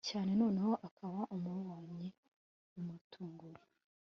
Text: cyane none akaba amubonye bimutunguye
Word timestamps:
cyane 0.07 0.31
none 0.41 0.61
akaba 0.87 1.19
amubonye 1.35 2.07
bimutunguye 2.71 3.61